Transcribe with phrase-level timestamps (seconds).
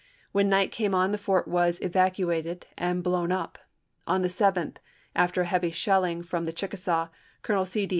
[0.31, 3.57] When night came on the fort was evacuated and blown Aug.,
[4.05, 4.47] 1864.
[4.47, 4.55] up.
[4.55, 4.77] On the 7th,
[5.15, 7.11] after a heavy shelling from the Chickasaiv,
[7.43, 7.85] Colonel C.
[7.85, 7.89] D.